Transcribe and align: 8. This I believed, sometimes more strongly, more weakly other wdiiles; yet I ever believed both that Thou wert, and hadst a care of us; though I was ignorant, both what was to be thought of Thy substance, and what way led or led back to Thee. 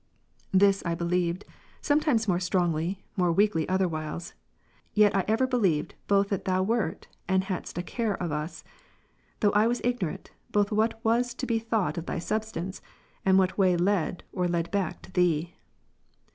8. 0.51 0.59
This 0.61 0.81
I 0.83 0.95
believed, 0.95 1.45
sometimes 1.79 2.27
more 2.27 2.39
strongly, 2.39 3.03
more 3.15 3.31
weakly 3.31 3.69
other 3.69 3.87
wdiiles; 3.87 4.33
yet 4.95 5.15
I 5.15 5.23
ever 5.27 5.45
believed 5.45 5.93
both 6.07 6.29
that 6.29 6.45
Thou 6.45 6.63
wert, 6.63 7.07
and 7.27 7.43
hadst 7.43 7.77
a 7.77 7.83
care 7.83 8.15
of 8.15 8.31
us; 8.31 8.63
though 9.41 9.51
I 9.51 9.67
was 9.67 9.79
ignorant, 9.83 10.31
both 10.51 10.71
what 10.71 10.99
was 11.05 11.35
to 11.35 11.45
be 11.45 11.59
thought 11.59 11.99
of 11.99 12.07
Thy 12.07 12.17
substance, 12.17 12.81
and 13.23 13.37
what 13.37 13.59
way 13.59 13.77
led 13.77 14.23
or 14.33 14.47
led 14.47 14.71
back 14.71 15.03
to 15.03 15.11
Thee. 15.11 15.53